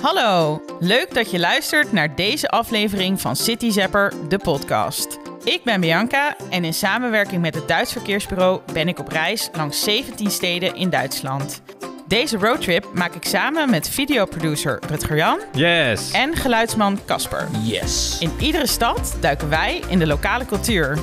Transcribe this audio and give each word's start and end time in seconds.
Hallo, 0.00 0.62
leuk 0.80 1.14
dat 1.14 1.30
je 1.30 1.38
luistert 1.38 1.92
naar 1.92 2.14
deze 2.14 2.48
aflevering 2.48 3.20
van 3.20 3.36
City 3.36 3.70
Zapper, 3.70 4.12
de 4.28 4.38
podcast. 4.38 5.18
Ik 5.44 5.60
ben 5.64 5.80
Bianca 5.80 6.36
en 6.50 6.64
in 6.64 6.74
samenwerking 6.74 7.42
met 7.42 7.54
het 7.54 7.68
Duits 7.68 7.92
Verkeersbureau 7.92 8.60
ben 8.72 8.88
ik 8.88 8.98
op 8.98 9.08
reis 9.08 9.48
langs 9.52 9.82
17 9.84 10.30
steden 10.30 10.74
in 10.74 10.90
Duitsland. 10.90 11.62
Deze 12.06 12.36
roadtrip 12.36 12.86
maak 12.94 13.14
ik 13.14 13.24
samen 13.24 13.70
met 13.70 13.88
videoproducer 13.88 14.78
Rutger 14.88 15.16
Jan 15.16 15.40
Yes. 15.52 16.10
en 16.10 16.36
geluidsman 16.36 16.98
Casper. 17.06 17.48
Yes. 17.62 18.16
In 18.20 18.32
iedere 18.40 18.66
stad 18.66 19.16
duiken 19.20 19.48
wij 19.48 19.82
in 19.88 19.98
de 19.98 20.06
lokale 20.06 20.44
cultuur. 20.46 20.98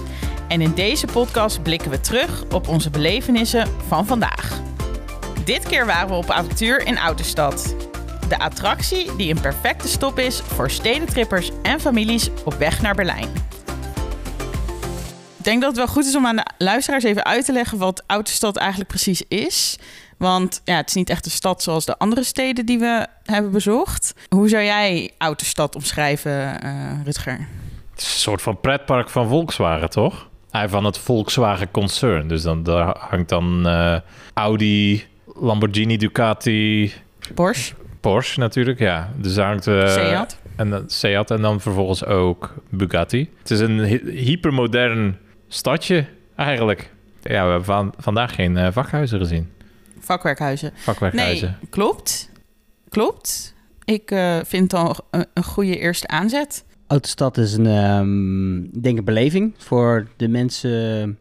En 0.48 0.62
in 0.62 0.74
deze 0.74 1.06
podcast 1.08 1.64
blikken 1.64 1.92
we 1.92 2.02
terug 2.02 2.44
op 2.52 2.68
onze 2.68 2.90
belevenissen 2.90 3.68
van 3.88 4.06
vandaag. 4.06 4.62
Dit 5.44 5.68
keer 5.68 5.86
waren 5.86 6.08
we 6.08 6.14
op 6.14 6.30
avontuur 6.30 6.86
in 6.86 6.98
Autostad. 6.98 7.76
De 8.28 8.40
attractie 8.40 9.16
die 9.16 9.34
een 9.34 9.42
perfecte 9.42 9.88
stop 9.88 10.20
is 10.20 10.40
voor 10.42 10.72
stedentrippers 10.72 11.52
en 11.62 11.80
families 11.80 12.30
op 12.46 12.54
weg 12.54 12.82
naar 12.82 12.96
Berlijn. 12.96 13.30
Ik 15.38 15.52
denk 15.52 15.62
dat 15.62 15.70
het 15.70 15.78
wel 15.78 15.88
goed 15.88 16.06
is 16.06 16.16
om 16.16 16.26
aan 16.26 16.36
de 16.36 16.46
luisteraars 16.58 17.04
even 17.04 17.26
uit 17.26 17.46
te 17.46 17.52
leggen 17.52 17.78
wat 17.78 18.04
Autostad 18.08 18.58
eigenlijk 18.58 18.90
precies 18.90 19.24
is. 19.28 19.80
Want 20.18 20.62
ja, 20.64 20.76
het 20.76 20.88
is 20.88 20.94
niet 20.94 21.10
echt 21.10 21.26
een 21.26 21.32
stad 21.32 21.64
zoals 21.64 21.86
de 21.86 21.98
andere 21.98 22.24
steden 22.24 22.66
die 22.66 22.80
we 22.80 23.08
hebben 23.24 23.52
bezocht. 23.52 24.14
Hoe 24.30 24.50
zou 24.50 24.64
jij 24.64 25.12
Autostad 25.18 25.76
omschrijven, 25.76 26.62
eh, 26.62 26.72
Rutger? 27.04 27.48
Het 27.92 28.02
is 28.02 28.14
een 28.14 28.20
soort 28.20 28.42
van 28.42 28.60
pretpark 28.60 29.10
van 29.10 29.28
Volkswagen, 29.28 29.90
toch? 29.90 30.30
Hij 30.52 30.70
van 30.70 30.86
het 30.86 30.98
Volkswagen 30.98 31.72
concern. 31.72 32.28
Dus 32.28 32.42
dan 32.42 32.64
daar 32.64 32.96
hangt 33.00 33.30
dan 33.30 33.68
eh, 33.68 33.98
Audi, 34.34 35.06
Lamborghini, 35.26 35.98
Ducati, 35.98 36.94
Porsche, 37.34 37.74
Porsche 38.12 38.40
natuurlijk. 38.40 38.80
Ja, 38.80 39.10
dus 39.18 39.34
daar 39.34 39.48
hangt 39.48 39.68
eh, 39.68 39.88
Seat. 39.88 40.38
en 40.56 40.70
dan 40.70 40.84
Seat 40.90 41.32
en 41.32 41.42
dan 41.42 41.62
vervolgens 41.62 42.06
ook 42.06 42.54
Bugatti. 42.70 43.30
Het 43.40 43.52
is 43.52 43.60
een 43.60 43.80
hy- 43.80 44.12
hypermodern 44.12 45.18
stadje 45.48 46.06
eigenlijk. 46.36 46.92
Ja, 47.22 47.44
we 47.44 47.50
hebben 47.50 47.64
van, 47.66 47.94
vandaag 47.98 48.36
geen 48.36 48.58
eh, 48.58 48.72
vakhuizen 48.72 49.20
gezien. 49.20 49.52
vakwerkhuizen. 50.00 50.72
Vakwerkhuizen. 50.76 51.58
Nee, 51.60 51.70
klopt. 51.70 52.32
Klopt. 52.90 53.54
Ik 53.86 54.12
eh, 54.12 54.38
vind 54.46 54.72
het 54.72 54.82
al 54.82 54.96
een, 55.12 55.26
een 55.34 55.44
goede 55.44 55.78
eerste 55.78 56.08
aanzet. 56.08 56.66
Autostad 56.88 57.38
is 57.38 57.54
een, 57.54 57.66
ehm, 57.68 58.64
ik 58.64 58.84
denk 58.84 58.98
een 58.98 59.04
beleving 59.06 59.54
voor 59.58 60.08
de 60.18 60.28
mensen, 60.28 61.18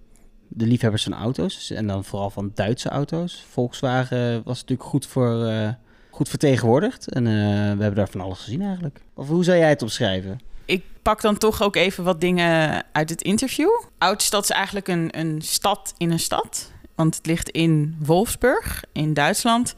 de 0.49 0.67
liefhebbers 0.67 1.03
van 1.03 1.15
auto's. 1.15 1.71
En 1.71 1.87
dan 1.87 2.05
vooral 2.05 2.31
van 2.31 2.51
Duitse 2.55 2.89
auto's. 2.89 3.45
Volkswagen 3.51 4.43
was 4.45 4.61
natuurlijk 4.61 4.89
goed, 4.89 5.07
voor, 5.07 5.45
eh, 5.47 5.69
goed 6.15 6.29
vertegenwoordigd. 6.29 7.09
En 7.09 7.27
eh, 7.27 7.33
we 7.33 7.83
hebben 7.83 7.95
daar 7.95 8.09
van 8.09 8.21
alles 8.21 8.39
gezien 8.39 8.63
eigenlijk. 8.63 9.01
Of 9.15 9.29
hoe 9.29 9.45
zou 9.45 9.59
jij 9.59 9.69
het 9.69 9.83
omschrijven? 9.83 10.41
Ik 10.65 10.85
pak 11.03 11.21
dan 11.21 11.39
toch 11.39 11.63
ook 11.63 11.77
even 11.77 12.05
wat 12.05 12.21
dingen 12.21 12.85
uit 12.93 13.11
het 13.11 13.23
interview. 13.23 13.71
Oudstad 13.99 14.43
is 14.43 14.51
eigenlijk 14.51 14.89
een, 14.89 15.19
een 15.19 15.43
stad 15.43 15.95
in 15.97 16.11
een 16.11 16.21
stad. 16.21 16.73
Want 16.95 17.17
het 17.17 17.27
ligt 17.27 17.49
in 17.49 17.97
Wolfsburg, 17.99 18.85
in 18.93 19.15
Duitsland. 19.15 19.75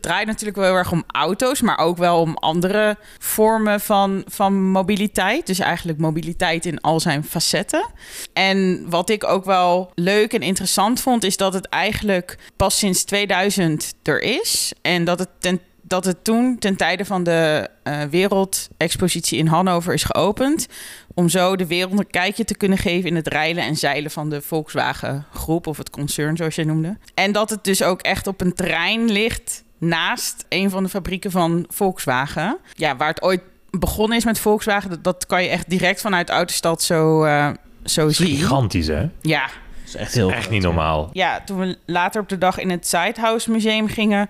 Draait 0.00 0.26
natuurlijk 0.26 0.58
wel 0.58 0.66
heel 0.66 0.76
erg 0.76 0.92
om 0.92 1.04
auto's, 1.06 1.60
maar 1.60 1.78
ook 1.78 1.96
wel 1.96 2.20
om 2.20 2.36
andere 2.36 2.96
vormen 3.18 3.80
van, 3.80 4.24
van 4.26 4.70
mobiliteit. 4.70 5.46
Dus 5.46 5.58
eigenlijk 5.58 5.98
mobiliteit 5.98 6.66
in 6.66 6.80
al 6.80 7.00
zijn 7.00 7.24
facetten. 7.24 7.86
En 8.32 8.86
wat 8.88 9.10
ik 9.10 9.24
ook 9.24 9.44
wel 9.44 9.92
leuk 9.94 10.32
en 10.32 10.40
interessant 10.40 11.00
vond, 11.00 11.24
is 11.24 11.36
dat 11.36 11.52
het 11.52 11.68
eigenlijk 11.68 12.38
pas 12.56 12.78
sinds 12.78 13.04
2000 13.04 13.94
er 14.02 14.20
is. 14.22 14.72
En 14.82 15.04
dat 15.04 15.18
het, 15.18 15.28
ten, 15.38 15.60
dat 15.90 16.04
het 16.04 16.24
toen 16.24 16.58
ten 16.58 16.76
tijde 16.76 17.04
van 17.04 17.22
de 17.22 17.68
eh, 17.82 18.02
Wereldexpositie 18.10 19.38
in 19.38 19.46
Hannover 19.46 19.92
is 19.94 20.02
geopend. 20.04 20.66
Om 21.14 21.28
zo 21.28 21.56
de 21.56 21.66
wereld 21.66 21.98
een 21.98 22.10
kijkje 22.10 22.44
te 22.44 22.56
kunnen 22.56 22.78
geven 22.78 23.08
in 23.08 23.16
het 23.16 23.28
rijlen 23.28 23.64
en 23.64 23.76
zeilen 23.76 24.10
van 24.10 24.30
de 24.30 24.40
Volkswagen 24.42 25.26
groep 25.32 25.66
of 25.66 25.76
het 25.76 25.90
concern, 25.90 26.36
zoals 26.36 26.54
jij 26.54 26.64
noemde. 26.64 26.98
En 27.14 27.32
dat 27.32 27.50
het 27.50 27.64
dus 27.64 27.82
ook 27.82 28.00
echt 28.02 28.26
op 28.26 28.40
een 28.40 28.54
terrein 28.54 29.10
ligt 29.10 29.64
naast 29.78 30.44
een 30.48 30.70
van 30.70 30.82
de 30.82 30.88
fabrieken 30.88 31.30
van 31.30 31.64
Volkswagen. 31.68 32.58
Ja, 32.74 32.96
waar 32.96 33.08
het 33.08 33.22
ooit 33.22 33.40
begonnen 33.70 34.16
is 34.18 34.24
met 34.24 34.38
Volkswagen, 34.38 34.90
dat, 34.90 35.04
dat 35.04 35.26
kan 35.26 35.42
je 35.42 35.48
echt 35.48 35.70
direct 35.70 36.00
vanuit 36.00 36.30
Autostad 36.30 36.82
zo, 36.82 37.24
eh, 37.24 37.50
zo 37.84 38.00
Dat 38.02 38.10
is 38.10 38.16
zien. 38.16 38.26
gigantisch, 38.36 38.86
hè? 38.86 39.08
Ja, 39.20 39.42
Dat 39.46 39.86
is 39.86 39.94
echt 39.94 40.14
heel 40.14 40.30
Echt 40.30 40.38
groot, 40.38 40.50
niet 40.52 40.62
normaal. 40.62 41.10
ja, 41.12 41.40
toen 41.44 41.58
we 41.58 41.78
later 41.86 42.20
op 42.20 42.28
de 42.28 42.38
dag 42.38 42.58
in 42.58 42.70
het 42.70 42.86
Sidehouse 42.86 43.50
Museum 43.50 43.88
gingen, 43.88 44.28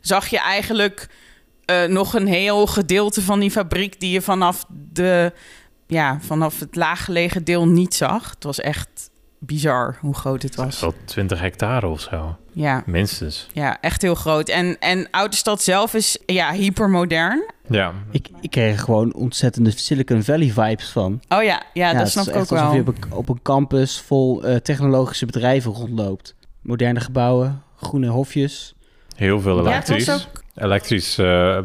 zag 0.00 0.26
je 0.28 0.38
eigenlijk 0.38 1.08
eh, 1.64 1.84
nog 1.84 2.14
een 2.14 2.26
heel 2.26 2.66
gedeelte 2.66 3.22
van 3.22 3.40
die 3.40 3.50
fabriek 3.50 4.00
die 4.00 4.10
je 4.10 4.20
vanaf, 4.20 4.64
de, 4.68 5.32
ja, 5.86 6.18
vanaf 6.20 6.60
het 6.60 6.76
laaggelegen 6.76 7.44
deel 7.44 7.68
niet 7.68 7.94
zag. 7.94 8.30
Het 8.30 8.44
was 8.44 8.60
echt 8.60 9.10
bizar 9.38 9.96
hoe 10.00 10.14
groot 10.14 10.42
het 10.42 10.54
was. 10.54 10.80
Wel 10.80 10.94
20 11.04 11.40
hectare 11.40 11.86
of 11.86 12.00
zo. 12.00 12.36
Ja, 12.52 12.82
Minstens. 12.86 13.46
ja 13.52 13.80
echt 13.80 14.02
heel 14.02 14.14
groot. 14.14 14.48
En, 14.48 14.78
en 14.78 15.08
Autostad 15.10 15.62
zelf 15.62 15.94
is 15.94 16.18
ja, 16.26 16.52
hypermodern. 16.52 17.44
Ja, 17.68 17.92
Ik, 18.10 18.28
ik 18.40 18.50
kreeg 18.50 18.80
gewoon 18.80 19.14
ontzettende 19.14 19.70
Silicon 19.70 20.22
Valley 20.22 20.50
vibes 20.50 20.88
van. 20.88 21.20
Oh 21.28 21.42
ja, 21.42 21.62
ja, 21.72 21.92
dat 21.92 22.10
snap 22.10 22.26
ik 22.26 22.34
ook 22.34 22.40
echt 22.40 22.50
alsof 22.50 22.66
wel. 22.66 22.74
je 22.74 22.80
op 22.80 22.88
een, 22.88 23.12
op 23.12 23.28
een 23.28 23.42
campus 23.42 24.00
vol 24.00 24.42
eh, 24.44 24.56
technologische 24.56 25.26
bedrijven 25.26 25.72
rondloopt. 25.72 26.34
Moderne 26.62 27.00
gebouwen, 27.00 27.62
groene 27.76 28.08
hofjes. 28.08 28.74
Heel 29.20 29.40
veel 29.40 29.58
elektrisch. 29.60 30.10
ook 30.10 30.42
Elektrisch. 30.54 31.18
eh, 31.18 31.58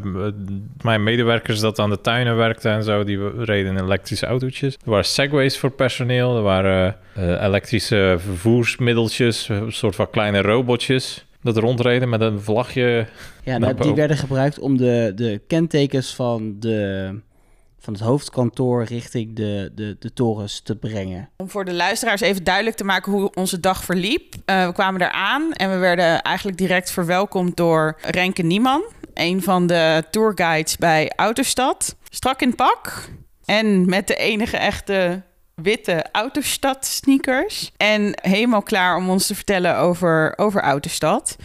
mijn 0.82 1.04
medewerkers 1.04 1.60
dat 1.60 1.80
aan 1.80 1.90
de 1.90 2.02
tuinen 2.02 2.36
werkten 2.36 2.72
en 2.72 2.84
zo, 2.84 3.04
die 3.04 3.44
reden 3.44 3.78
in 3.78 3.84
elektrische 3.84 4.26
autootjes. 4.26 4.74
Er 4.74 4.90
waren 4.90 5.06
segways 5.06 5.58
voor 5.58 5.72
personeel. 5.72 6.36
Er 6.36 6.42
waren 6.42 6.96
eh, 7.14 7.44
elektrische 7.44 8.16
vervoersmiddeltjes, 8.20 9.50
een 9.50 9.72
soort 9.72 9.96
van 9.96 10.10
kleine 10.10 10.42
robotjes. 10.42 11.26
Dat 11.42 11.58
rondreden 11.58 12.10
met 12.10 12.22
een 12.22 12.42
vlagje. 12.42 13.06
Ja, 13.44 13.58
nou, 13.58 13.74
die 13.82 13.94
werden 13.94 14.18
gebruikt 14.18 14.60
om 14.60 14.78
de, 14.78 15.12
de 15.16 15.42
kentekens 15.48 16.16
van, 16.16 16.56
de, 16.60 17.10
van 17.86 17.94
het 17.94 18.04
hoofdkantoor 18.04 18.84
richting 18.84 19.36
de, 19.36 19.72
de, 19.76 19.96
de 20.00 20.14
torens 20.14 20.62
te 20.62 20.76
brengen. 20.76 21.30
Om 21.38 21.50
voor 21.50 21.66
de 21.66 21.74
luisteraars 21.74 22.22
even 22.22 22.44
duidelijk 22.44 22.76
te 22.76 22.84
maken 22.84 23.12
hoe 23.12 23.32
onze 23.34 23.60
dag 23.60 23.84
verliep. 23.84 24.34
Eh, 24.46 24.66
we 24.66 24.74
kwamen 24.74 25.00
daar 25.00 25.12
aan 25.12 25.54
en 25.54 25.70
we 25.72 25.78
werden 25.78 26.22
eigenlijk 26.22 26.58
direct 26.58 26.92
verwelkomd 26.92 27.58
door 27.58 27.98
Renke 28.02 28.42
Nieman. 28.42 28.84
Een 29.14 29.44
van 29.44 29.68
de 29.68 30.04
tourguides 30.12 30.78
bij 30.78 31.12
Autostad. 31.16 31.96
Strak 32.10 32.42
in 32.42 32.56
pak 32.56 33.10
en 33.46 33.90
met 33.90 34.08
de 34.08 34.16
enige 34.16 34.58
echte 34.58 35.22
witte 35.56 36.06
Autostad 36.12 36.86
sneakers. 36.86 37.72
En 37.78 38.20
helemaal 38.22 38.62
klaar 38.62 38.98
om 38.98 39.10
ons 39.10 39.28
te 39.28 39.36
vertellen 39.36 39.78
over, 39.78 40.34
over 40.38 40.62
Autostad. 40.62 41.36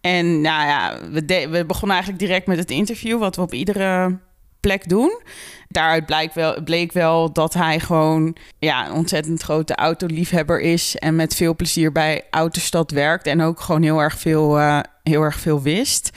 En 0.00 0.40
nou 0.40 0.66
ja, 0.66 0.98
we, 1.10 1.24
de- 1.24 1.48
we 1.48 1.66
begonnen 1.66 1.96
eigenlijk 1.96 2.26
direct 2.26 2.46
met 2.46 2.58
het 2.58 2.70
interview, 2.70 3.18
wat 3.18 3.36
we 3.36 3.42
op 3.42 3.54
iedere 3.54 4.18
plek 4.60 4.88
doen. 4.88 5.20
Daaruit 5.68 6.06
bleek 6.06 6.34
wel, 6.34 6.62
bleek 6.62 6.92
wel 6.92 7.32
dat 7.32 7.54
hij 7.54 7.80
gewoon 7.80 8.36
ja, 8.58 8.86
een 8.86 8.92
ontzettend 8.92 9.42
grote 9.42 9.74
autoliefhebber 9.74 10.60
is. 10.60 10.96
En 10.96 11.16
met 11.16 11.34
veel 11.34 11.56
plezier 11.56 11.92
bij 11.92 12.22
Autostad 12.30 12.90
werkt. 12.90 13.26
En 13.26 13.42
ook 13.42 13.60
gewoon 13.60 13.82
heel 13.82 13.98
erg 13.98 14.18
veel, 14.18 14.58
eh, 14.58 14.80
heel 15.02 15.22
erg 15.22 15.38
veel 15.38 15.62
wist. 15.62 16.10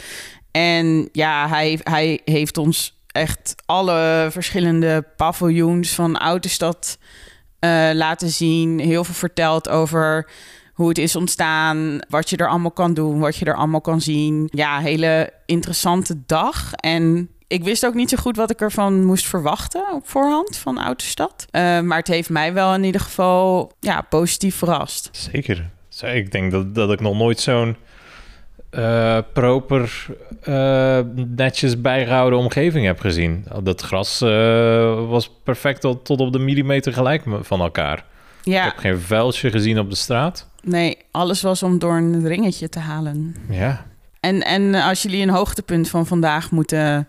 En 0.52 1.10
ja, 1.12 1.48
hij, 1.48 1.80
hij 1.84 2.22
heeft 2.26 2.58
ons 2.58 2.98
echt 3.08 3.56
alle 3.66 4.28
verschillende 4.32 5.06
paviljoens 5.16 5.96
van 5.96 6.18
Autostad 6.18 6.98
eh, 7.60 7.90
laten 7.94 8.30
zien. 8.30 8.80
Heel 8.80 9.04
veel 9.04 9.16
verteld 9.16 9.70
over 9.70 10.30
hoe 10.74 10.88
het 10.88 10.98
is 10.98 11.16
ontstaan, 11.16 12.00
wat 12.10 12.30
je 12.30 12.38
er 12.38 12.50
allemaal 12.50 12.72
kan 12.72 12.94
doen, 12.94 13.20
wat 13.20 13.36
je 13.36 13.46
er 13.46 13.56
allemaal 13.56 13.82
kan 13.82 14.02
zien. 14.02 14.48
Ja, 14.52 14.80
hele 14.80 15.34
interessante 15.46 16.18
dag. 16.26 16.74
En 16.74 17.30
ik 17.50 17.64
wist 17.64 17.86
ook 17.86 17.94
niet 17.94 18.10
zo 18.10 18.18
goed 18.18 18.36
wat 18.36 18.52
ik 18.52 18.62
ervan 18.62 19.06
moest 19.06 19.28
verwachten 19.28 19.94
op 19.94 20.08
voorhand 20.08 20.58
van 20.58 20.80
Autostad. 20.80 21.46
Eh, 21.52 21.80
maar 21.80 21.98
het 21.98 22.08
heeft 22.08 22.30
mij 22.30 22.54
wel 22.54 22.74
in 22.74 22.84
ieder 22.84 23.02
geval 23.02 23.72
ja, 23.80 24.02
positief 24.02 24.56
verrast. 24.56 25.10
Zeker. 25.12 25.70
Ik 26.02 26.32
denk 26.32 26.52
dat, 26.52 26.76
dat 26.76 26.92
ik 26.92 27.00
nog 27.00 27.18
nooit 27.18 27.40
zo'n 27.40 27.76
eh, 28.70 29.18
proper, 29.34 30.06
eh, 30.42 31.00
netjes 31.36 31.82
bijgehouden 31.82 32.40
omgeving 32.40 32.86
heb 32.86 33.00
gezien. 33.00 33.46
Dat 33.64 33.82
gras 33.82 34.20
was 35.10 35.32
perfect 35.44 35.82
tot, 35.82 36.06
tot 36.06 36.20
op 36.20 36.34
de 36.34 36.40
millimeter 36.40 36.94
gelijk 36.94 37.24
van 37.42 37.62
elkaar. 37.62 38.06
Ik 38.44 38.54
heb 38.54 38.78
geen 38.78 39.00
vuiltje 39.00 39.52
gezien 39.52 39.80
op 39.80 39.90
de 39.90 39.96
straat. 39.96 40.48
nee, 40.64 40.98
alles 41.12 41.42
was 41.42 41.64
om 41.64 41.80
door 41.80 41.96
een 41.96 42.28
ringetje 42.28 42.70
te 42.70 42.80
halen. 42.80 43.36
Ja, 43.50 43.86
En, 44.20 44.42
en 44.42 44.76
als 44.76 45.02
jullie 45.02 45.22
een 45.22 45.30
hoogtepunt 45.30 45.90
van 45.90 46.06
vandaag 46.06 46.52
moeten 46.52 47.08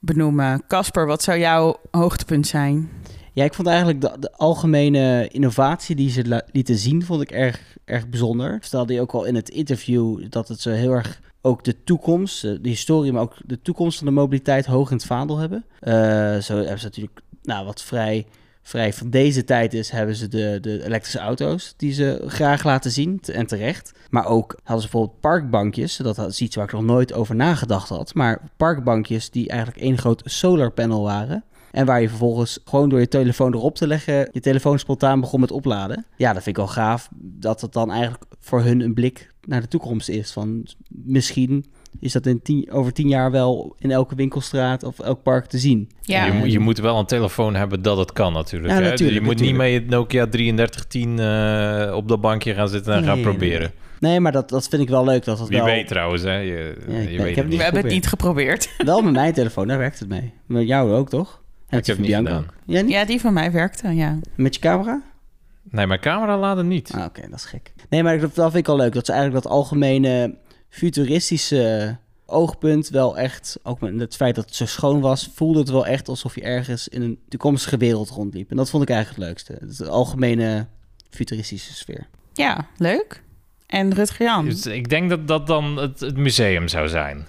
benoemen, 0.00 0.62
Casper, 0.66 1.06
wat 1.06 1.22
zou 1.22 1.38
jouw 1.38 1.76
hoogtepunt 1.90 2.46
zijn? 2.46 2.90
Ja, 3.32 3.44
ik 3.44 3.54
vond 3.54 3.68
eigenlijk 3.68 4.00
de, 4.00 4.16
de 4.18 4.32
algemene 4.32 5.28
innovatie 5.28 5.96
die 5.96 6.10
ze 6.10 6.44
lieten 6.52 6.76
zien, 6.76 7.04
vond 7.04 7.22
ik 7.22 7.30
erg, 7.30 7.76
erg 7.84 8.08
bijzonder. 8.08 8.58
Stelde 8.60 8.92
je 8.92 9.00
ook 9.00 9.12
al 9.12 9.24
in 9.24 9.34
het 9.34 9.48
interview 9.48 10.24
dat 10.28 10.48
het 10.48 10.60
ze 10.60 10.70
heel 10.70 10.92
erg 10.92 11.20
ook 11.40 11.64
de 11.64 11.84
toekomst, 11.84 12.44
eh, 12.44 12.52
de 12.60 12.68
historie, 12.68 13.12
maar 13.12 13.22
ook 13.22 13.36
de 13.46 13.62
toekomst 13.62 13.98
van 13.98 14.06
de 14.06 14.12
mobiliteit 14.12 14.66
hoog 14.66 14.90
in 14.90 14.96
het 14.96 15.06
vaandel 15.06 15.38
hebben. 15.38 15.64
Eh, 15.80 15.92
zo 16.38 16.56
hebben 16.56 16.78
ze 16.78 16.84
natuurlijk, 16.84 17.20
nou, 17.42 17.64
wat 17.64 17.82
vrij, 17.82 18.26
vrij 18.62 18.92
van 18.92 19.10
deze 19.10 19.44
tijd 19.44 19.74
is, 19.74 19.90
hebben 19.90 20.16
ze 20.16 20.28
de, 20.28 20.58
de 20.60 20.84
elektrische 20.84 21.18
auto's 21.18 21.74
die 21.76 21.92
ze 21.92 22.22
graag 22.26 22.64
laten 22.64 22.90
zien 22.90 23.20
en 23.32 23.46
terecht. 23.46 23.92
Maar 24.10 24.26
ook 24.26 24.56
hadden 24.62 24.82
ze 24.82 24.90
bijvoorbeeld 24.90 25.20
parkbankjes, 25.20 25.96
dat 25.96 26.18
is 26.18 26.40
iets 26.40 26.56
waar 26.56 26.64
ik 26.64 26.72
nog 26.72 26.82
nooit 26.82 27.12
over 27.12 27.34
nagedacht 27.34 27.88
had. 27.88 28.14
Maar 28.14 28.50
parkbankjes 28.56 29.30
die 29.30 29.48
eigenlijk 29.48 29.80
één 29.80 29.98
groot 29.98 30.22
solar 30.24 30.70
panel 30.70 31.02
waren. 31.02 31.44
En 31.70 31.86
waar 31.86 32.00
je 32.00 32.08
vervolgens 32.08 32.58
gewoon 32.64 32.88
door 32.88 33.00
je 33.00 33.08
telefoon 33.08 33.54
erop 33.54 33.74
te 33.76 33.86
leggen, 33.86 34.28
je 34.32 34.40
telefoon 34.40 34.78
spontaan 34.78 35.20
begon 35.20 35.40
met 35.40 35.50
opladen. 35.50 36.06
Ja, 36.16 36.32
dat 36.32 36.42
vind 36.42 36.56
ik 36.56 36.64
wel 36.64 36.72
gaaf. 36.72 37.08
Dat 37.14 37.60
het 37.60 37.72
dan 37.72 37.90
eigenlijk 37.90 38.24
voor 38.38 38.62
hun 38.62 38.80
een 38.80 38.94
blik 38.94 39.32
naar 39.46 39.60
de 39.60 39.68
toekomst 39.68 40.08
is. 40.08 40.32
Van 40.32 40.66
misschien 40.88 41.64
is 42.00 42.12
dat 42.12 42.26
in 42.26 42.42
tien, 42.42 42.70
over 42.72 42.92
tien 42.92 43.08
jaar 43.08 43.30
wel 43.30 43.74
in 43.78 43.90
elke 43.90 44.14
winkelstraat 44.14 44.82
of 44.84 44.98
elk 44.98 45.22
park 45.22 45.46
te 45.46 45.58
zien. 45.58 45.90
Ja. 46.00 46.24
Je, 46.24 46.32
moet- 46.32 46.52
je 46.52 46.58
moet 46.58 46.78
wel 46.78 46.98
een 46.98 47.06
telefoon 47.06 47.54
hebben 47.54 47.82
dat 47.82 47.96
het 47.98 48.12
kan 48.12 48.32
natuurlijk. 48.32 48.72
Ja, 48.72 48.78
hè? 48.82 48.88
natuurlijk, 48.88 49.18
je 49.18 49.24
moet 49.24 49.36
natuurlijk. 49.38 49.62
niet 49.64 49.72
met 49.82 49.82
je 49.90 49.96
Nokia 49.96 50.26
3310 50.26 51.18
eh, 51.18 51.96
op 51.96 52.08
dat 52.08 52.20
bankje 52.20 52.54
gaan 52.54 52.68
zitten 52.68 52.92
en 52.92 52.98
Nee, 52.98 53.08
gaan 53.08 53.16
nee, 53.18 53.24
proberen. 53.26 53.72
Nee, 54.00 54.20
maar 54.20 54.32
dat, 54.32 54.48
dat 54.48 54.68
vind 54.68 54.82
ik 54.82 54.88
wel 54.88 55.04
leuk. 55.04 55.24
Dat 55.24 55.38
het 55.38 55.48
Wie 55.48 55.56
wel, 55.58 55.66
weet 55.66 55.86
trouwens, 55.88 56.22
hè? 56.22 56.36
Je, 56.36 56.76
Ja, 56.88 56.98
je 56.98 57.22
weet 57.22 57.36
het. 57.36 57.48
We 57.48 57.62
hebben 57.62 57.82
het 57.82 57.92
niet 57.92 58.06
geprobeerd. 58.06 58.70
Wel 58.84 59.02
met 59.02 59.12
mijn 59.12 59.32
telefoon, 59.32 59.66
daar 59.66 59.78
werkt 59.78 59.98
het 59.98 60.08
mee. 60.08 60.32
Met 60.46 60.66
jou 60.66 60.92
ook, 60.92 61.08
toch? 61.08 61.40
En 61.68 61.78
Ik 61.78 61.86
heb 61.86 61.96
die 61.96 62.04
niet 62.06 62.14
van 62.14 62.24
Bianca 62.24 62.46
gedaan. 62.66 62.84
niet? 62.84 62.90
Ja, 62.94 63.04
die 63.04 63.20
van 63.20 63.32
mij 63.32 63.52
werkte, 63.52 63.88
ja. 63.94 64.18
Met 64.34 64.54
je 64.54 64.60
camera? 64.60 65.02
Nee, 65.70 65.86
mijn 65.86 66.00
camera 66.00 66.38
laden 66.38 66.68
niet. 66.68 66.92
Ah, 66.94 67.04
oké, 67.04 67.20
dat 67.30 67.38
is 67.38 67.44
gek. 67.44 67.72
Nee, 67.88 68.02
maar 68.02 68.18
dat, 68.20 68.34
dat 68.34 68.52
vind 68.52 68.66
ik 68.66 68.72
al 68.72 68.76
leuk. 68.76 68.92
Dat 68.92 69.06
ze 69.06 69.12
eigenlijk 69.12 69.42
dat 69.42 69.52
algemene 69.52 70.34
futuristische 70.70 71.96
oogpunt 72.26 72.88
wel 72.88 73.18
echt... 73.18 73.58
Ook 73.62 73.80
met 73.80 74.00
het 74.00 74.16
feit 74.16 74.34
dat 74.34 74.44
het 74.44 74.54
zo 74.54 74.66
schoon 74.66 75.00
was... 75.00 75.30
voelde 75.34 75.58
het 75.58 75.70
wel 75.70 75.86
echt 75.86 76.08
alsof 76.08 76.34
je 76.34 76.42
ergens 76.42 76.88
in 76.88 77.02
een 77.02 77.18
toekomstige 77.28 77.76
wereld 77.76 78.10
rondliep. 78.10 78.50
En 78.50 78.56
dat 78.56 78.70
vond 78.70 78.82
ik 78.82 78.90
eigenlijk 78.90 79.18
het 79.18 79.28
leukste. 79.28 79.82
Het 79.82 79.88
algemene 79.88 80.66
futuristische 81.10 81.74
sfeer. 81.74 82.06
Ja, 82.32 82.66
leuk. 82.76 83.22
En 83.66 83.94
Rutger 83.94 84.26
Jan? 84.26 84.48
Ik 84.72 84.88
denk 84.88 85.10
dat 85.10 85.28
dat 85.28 85.46
dan 85.46 85.76
het, 85.76 86.00
het 86.00 86.16
museum 86.16 86.68
zou 86.68 86.88
zijn. 86.88 87.26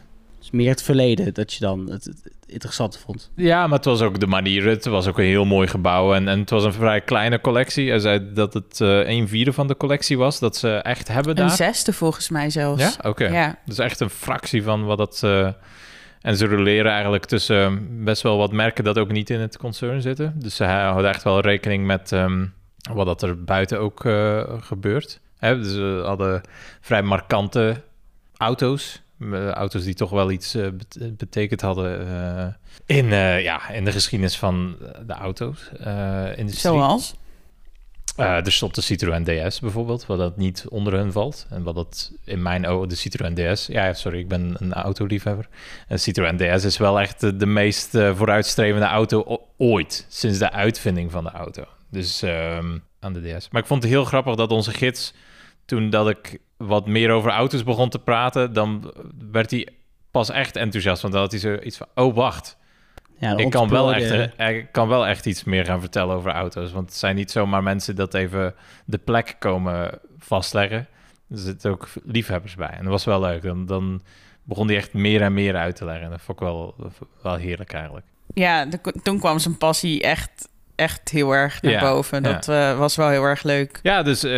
Meer 0.52 0.70
het 0.70 0.84
verleden 0.84 1.34
dat 1.34 1.54
je 1.54 1.60
dan 1.60 1.90
het, 1.90 2.12
interessante 2.46 3.00
vond. 3.00 3.32
Ja, 3.36 3.68
maar 3.68 3.78
het 3.78 3.86
was 3.86 4.02
ook 4.02 4.20
de 4.20 4.28
manier. 4.28 4.66
Het 4.68 4.86
was 4.86 5.08
ook 5.08 5.18
een 5.18 5.26
heel 5.26 5.46
mooi 5.46 5.68
gebouw. 5.68 6.14
En, 6.14 6.28
en 6.28 6.40
het 6.40 6.50
was 6.50 6.64
een 6.64 6.74
vrij 6.74 7.02
kleine 7.02 7.42
collectie. 7.42 7.90
Hij 7.90 8.00
zei 8.00 8.34
dat 8.34 8.54
het 8.54 8.82
eh 8.82 9.10
een 9.10 9.28
vierde 9.28 9.54
van 9.54 9.68
de 9.68 9.78
collectie 9.78 10.18
was. 10.18 10.40
Dat 10.40 10.58
ze 10.58 10.70
echt 10.70 11.08
hebben 11.08 11.40
Een 11.40 11.48
daar. 11.48 11.56
zesde 11.56 11.94
volgens 11.94 12.30
mij 12.30 12.50
zelfs. 12.50 12.82
Ja, 12.82 13.10
oké. 13.10 13.28
Ja. 13.28 13.56
Dus 13.66 13.78
echt 13.78 14.00
een 14.00 14.10
fractie 14.10 14.64
van 14.64 14.86
wat 14.86 14.98
dat... 14.98 15.22
eh, 15.24 15.48
en 16.22 16.38
ze 16.38 16.46
roleren 16.46 16.92
eigenlijk 16.92 17.26
tussen 17.26 17.88
best 18.04 18.22
wel 18.22 18.38
wat 18.38 18.52
merken 18.52 18.84
dat 18.84 18.98
ook 18.98 19.12
niet 19.12 19.30
in 19.30 19.40
het 19.40 19.58
concern 19.58 20.02
zitten. 20.02 20.34
Dus 20.36 20.56
ze 20.56 20.64
houden 20.64 21.10
echt 21.10 21.24
wel 21.24 21.40
rekening 21.40 21.86
met 21.86 22.12
ehm, 22.12 22.46
wat 22.94 23.06
dat 23.06 23.22
er 23.22 23.44
buiten 23.44 23.80
ook 23.80 24.06
eh, 24.06 24.42
gebeurt. 24.60 25.20
Hè, 25.38 25.58
dus 25.58 25.72
ze 25.74 26.02
hadden 26.06 26.42
vrij 26.82 27.02
markante 27.02 27.82
auto's. 28.38 29.02
Eh, 29.22 29.50
auto's 29.50 29.84
die 29.84 29.94
toch 29.94 30.10
wel 30.10 30.32
iets 30.32 30.52
bet- 30.52 31.18
betekend 31.18 31.62
hadden 31.62 32.58
in, 32.86 33.06
ja, 33.42 33.70
in 33.70 33.86
de 33.86 33.92
geschiedenis 33.92 34.38
van 34.38 34.78
de 35.06 35.14
auto's. 35.14 35.70
eh 35.80 36.38
industrie. 36.38 36.74
Zoals? 36.74 37.16
Er 38.16 38.52
stond 38.52 38.76
de 38.76 38.82
Citroën 38.82 39.24
DS 39.24 39.60
bijvoorbeeld, 39.60 40.06
wat 40.06 40.18
dat 40.18 40.38
niet 40.38 40.66
onder 40.70 40.94
hun 40.94 41.12
valt. 41.12 41.46
En 41.50 41.64
wat 41.64 41.76
dat 41.76 42.12
in 42.26 42.42
mijn 42.42 42.68
ogen, 42.68 42.90
de 42.90 42.96
Citroën 42.96 43.34
DS... 43.36 43.66
Ja, 43.68 43.94
sorry, 43.94 44.20
ik 44.20 44.28
ben 44.28 44.56
een 44.60 44.74
autoliefhebber. 44.74 45.48
En 45.88 46.00
Citroën 46.00 46.38
DS 46.38 46.64
is 46.66 46.78
wel 46.78 47.00
echt 47.00 47.20
de, 47.20 47.36
de 47.36 47.46
meest 47.46 47.90
vooruitstrevende 47.92 48.86
auto 48.86 49.48
ooit. 49.58 50.06
Sinds 50.10 50.38
de 50.38 50.52
uitvinding 50.52 51.12
van 51.12 51.24
de 51.24 51.32
auto. 51.32 51.64
Dus 51.90 52.22
ehm, 52.22 52.78
aan 53.00 53.14
de 53.14 53.36
DS. 53.38 53.50
Maar 53.50 53.62
ik 53.62 53.68
vond 53.68 53.84
het 53.84 53.92
heel 53.92 54.06
grappig 54.06 54.36
dat 54.36 54.52
onze 54.52 54.72
gids... 54.72 55.14
Toen 55.66 55.90
dat 55.90 56.10
ik 56.10 56.38
wat 56.66 56.88
meer 56.88 57.12
over 57.12 57.32
auto's 57.32 57.64
begon 57.64 57.90
te 57.90 58.00
praten... 58.00 58.54
dan 58.54 58.94
werd 59.32 59.52
hij 59.52 59.68
pas 60.12 60.30
echt 60.30 60.56
enthousiast. 60.56 61.02
Want 61.02 61.14
dan 61.14 61.22
had 61.22 61.32
hij 61.32 61.40
zoiets 61.40 61.78
van... 61.78 61.88
Oh, 61.96 62.16
wacht. 62.16 62.58
Ja, 63.20 63.38
Ik 63.38 63.50
kan, 63.50 63.70
wel 63.70 63.94
echt, 63.94 64.02
ontspoorde- 64.02 64.34
eh, 64.38 64.58
ik 64.58 64.72
kan 64.72 64.88
wel 64.88 65.08
echt 65.08 65.26
iets 65.26 65.44
meer 65.44 65.66
gaan 65.66 65.80
vertellen 65.80 66.16
over 66.16 66.32
auto's. 66.32 66.72
Want 66.72 66.90
het 66.90 66.98
zijn 66.98 67.16
niet 67.16 67.32
zomaar 67.32 67.64
mensen 67.64 67.96
dat 67.96 68.14
even 68.14 68.56
de 68.86 68.98
plek 68.98 69.36
komen 69.40 70.00
vastleggen. 70.18 70.88
Er 71.30 71.38
zitten 71.38 71.72
ook 71.72 71.88
liefhebbers 72.04 72.56
bij. 72.56 72.70
En 72.70 72.82
dat 72.84 72.92
was 72.92 73.06
wel 73.06 73.20
leuk. 73.20 73.42
Dan, 73.42 73.66
dan 73.66 74.02
begon 74.44 74.68
hij 74.68 74.76
echt 74.76 74.94
meer 74.94 75.22
en 75.22 75.34
meer 75.34 75.56
uit 75.56 75.76
te 75.76 75.86
leggen. 75.86 76.04
En 76.04 76.10
dat 76.10 76.22
vond 76.22 76.40
ik 76.40 76.46
wel, 76.46 76.76
wel 77.22 77.36
heerlijk 77.36 77.74
eigenlijk. 77.74 78.06
Ja, 78.34 78.66
de- 78.66 78.94
toen 79.04 79.20
kwam 79.20 79.40
zijn 79.40 79.58
passie 79.58 80.02
echt, 80.02 80.50
echt 80.82 81.10
heel 81.10 81.32
erg 81.36 81.62
naar 81.62 81.72
Ja, 81.72 81.80
boven. 81.82 82.24
ja. 82.24 82.32
Dat 82.32 82.48
eh, 82.48 82.78
was 82.78 82.96
wel 82.96 83.10
heel 83.10 83.24
erg 83.24 83.44
leuk. 83.44 83.80
Ja, 83.84 84.04
dus 84.04 84.24
eh, 84.24 84.32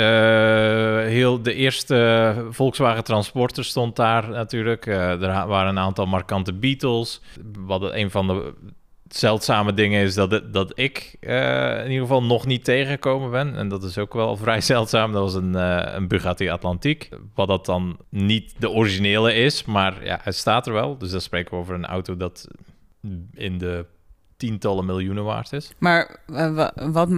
heel 1.07 1.41
de 1.41 1.53
eerste 1.53 2.35
Volkswagen 2.49 3.03
Transporter 3.03 3.63
stond 3.65 3.95
daar 3.95 4.29
natuurlijk. 4.29 4.85
Eh, 4.85 5.09
er 5.21 5.47
waren 5.47 5.69
een 5.69 5.79
aantal 5.79 6.05
markante 6.05 6.53
Beatles. 6.53 7.21
Wat 7.57 7.93
een 7.93 8.11
van 8.11 8.27
de 8.27 8.53
zeldzame 9.07 9.73
dingen 9.73 10.01
is 10.03 10.13
dat, 10.13 10.31
het- 10.31 10.53
dat 10.53 10.71
ik 10.75 11.15
in 11.19 11.83
ieder 11.91 12.01
geval 12.01 12.23
nog 12.23 12.45
niet 12.45 12.63
tegengekomen 12.63 13.31
ben. 13.31 13.55
En 13.55 13.67
dat 13.67 13.83
is 13.83 13.97
ook 13.97 14.13
wel 14.13 14.35
vrij 14.43 14.61
zeldzaam. 14.61 15.11
Dat 15.11 15.21
was 15.21 15.33
een, 15.33 15.53
een 15.95 16.07
Bugatti 16.07 16.49
Atlantique. 16.49 17.17
Wat 17.35 17.47
dat 17.47 17.65
dan 17.65 17.97
niet 18.09 18.53
de 18.57 18.69
originele 18.69 19.33
is, 19.33 19.65
maar 19.65 20.05
ja, 20.05 20.19
het 20.23 20.35
staat 20.35 20.67
er 20.67 20.73
wel. 20.73 20.97
Dus 20.97 21.11
dan 21.11 21.21
spreken 21.21 21.51
we 21.53 21.57
over 21.59 21.73
een 21.75 21.85
auto 21.85 22.17
dat 22.17 22.47
in 23.33 23.57
de 23.57 23.85
tientallen 24.47 24.85
miljoenen 24.85 25.23
waard 25.23 25.53
is. 25.53 25.71
Maar 25.77 26.15
eh, 26.33 26.53
wa- 26.55 26.73
wat... 26.91 27.09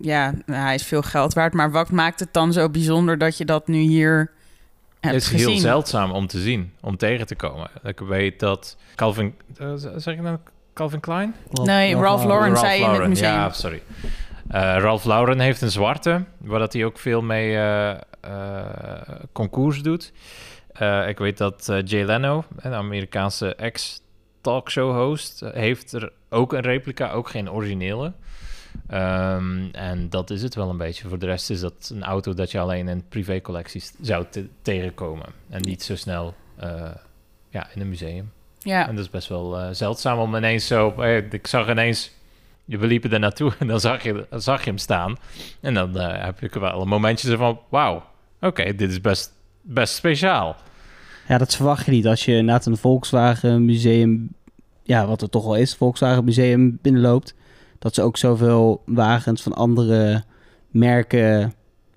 Ja, 0.00 0.34
hij 0.46 0.74
is 0.74 0.82
veel 0.84 1.02
geld 1.02 1.32
waard. 1.34 1.52
Maar 1.54 1.70
wat 1.70 1.90
maakt 1.90 2.20
het 2.20 2.32
dan 2.32 2.52
zo 2.52 2.68
bijzonder 2.68 3.18
dat 3.18 3.36
je 3.38 3.44
dat 3.44 3.66
nu 3.68 3.78
hier 3.78 4.30
hebt 5.00 5.14
Het 5.14 5.22
is 5.22 5.28
gezien? 5.28 5.48
heel 5.48 5.58
zeldzaam 5.58 6.10
om 6.10 6.26
te 6.26 6.38
zien, 6.40 6.72
om 6.80 6.96
tegen 6.96 7.26
te 7.26 7.34
komen. 7.34 7.70
Ik 7.82 7.98
weet 7.98 8.40
dat 8.40 8.76
Calvin, 8.94 9.34
eh, 9.58 9.72
zeg 9.96 10.14
ik 10.14 10.20
nou 10.20 10.38
Calvin 10.74 11.00
Klein? 11.00 11.34
Nee, 11.50 11.94
Ralph 11.96 12.24
Lauren 12.24 12.56
zei 12.56 12.82
in 12.82 12.90
het 12.90 13.08
museum. 13.08 13.32
Ja, 13.32 13.50
sorry. 13.52 13.82
Eh, 14.48 14.60
Ralph 14.78 15.04
Lauren 15.04 15.40
heeft 15.40 15.60
een 15.62 15.70
zwarte, 15.70 16.24
waar 16.38 16.58
dat 16.58 16.72
hij 16.72 16.84
ook 16.84 16.98
veel 16.98 17.22
mee 17.22 17.54
eh, 17.56 17.90
eh, 17.90 17.98
concours 19.32 19.82
doet. 19.82 20.12
Eh, 20.72 21.08
ik 21.08 21.18
weet 21.18 21.38
dat 21.38 21.72
Jay 21.84 22.04
Leno, 22.04 22.44
een 22.56 22.72
Amerikaanse 22.72 23.54
ex-talkshow-host, 24.42 25.42
eh, 25.42 25.52
heeft 25.52 25.92
er 25.92 26.12
ook 26.28 26.52
een 26.52 26.60
replica, 26.60 27.10
ook 27.10 27.28
geen 27.28 27.50
originele. 27.50 28.12
Ehm, 28.88 29.68
en 29.72 30.08
dat 30.10 30.30
is 30.30 30.42
het 30.42 30.54
wel 30.54 30.68
een 30.70 30.76
beetje. 30.76 31.08
Voor 31.08 31.18
de 31.18 31.26
rest 31.26 31.50
is 31.50 31.60
dat 31.60 31.90
een 31.94 32.02
auto 32.02 32.34
dat 32.34 32.50
je 32.50 32.58
alleen 32.58 32.88
in 32.88 33.08
privécollecties 33.08 33.92
zou 34.00 34.24
te- 34.30 34.48
tegenkomen. 34.62 35.26
En 35.48 35.60
niet 35.60 35.82
zo 35.82 35.96
snel 35.96 36.34
eh, 36.56 36.90
ja, 37.50 37.68
in 37.74 37.80
een 37.80 37.88
museum. 37.88 38.32
Ja. 38.58 38.88
En 38.88 38.94
dat 38.94 39.04
is 39.04 39.10
best 39.10 39.28
wel 39.28 39.58
eh, 39.58 39.68
zeldzaam 39.72 40.18
om 40.18 40.34
ineens 40.34 40.66
zo... 40.66 41.02
ik 41.30 41.46
zag 41.46 41.68
ineens... 41.68 42.10
We 42.64 42.86
liepen 42.86 43.12
er 43.12 43.18
naartoe 43.18 43.52
en 43.58 43.66
dan 43.66 43.80
zag 43.80 44.02
je, 44.02 44.26
zag 44.30 44.64
je 44.64 44.70
hem 44.70 44.78
staan. 44.78 45.16
En 45.60 45.74
dan 45.74 45.94
heb 45.98 46.42
ik 46.42 46.54
wel 46.54 46.80
een 46.80 46.88
momentje 46.88 47.36
van... 47.36 47.60
Wauw, 47.68 48.04
oké, 48.40 48.74
dit 48.74 48.90
is 48.90 49.00
best, 49.00 49.32
best 49.60 49.94
speciaal. 49.94 50.56
Ja, 51.28 51.38
dat 51.38 51.56
verwacht 51.56 51.84
je 51.84 51.90
niet 51.90 52.06
als 52.06 52.24
je 52.24 52.42
naar 52.42 52.60
een 52.64 52.76
Volkswagen 52.76 53.64
museum, 53.64 54.28
ja, 54.82 55.06
wat 55.06 55.22
er 55.22 55.28
toch 55.30 55.44
al 55.44 55.56
is, 55.56 55.74
Volkswagen 55.74 56.24
museum 56.24 56.78
binnenloopt, 56.82 57.34
dat 57.78 57.94
ze 57.94 58.02
ook 58.02 58.16
zoveel 58.16 58.82
wagens 58.86 59.42
van 59.42 59.52
andere 59.52 60.24
merken 60.70 61.52